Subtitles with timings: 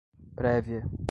[0.35, 0.89] prévia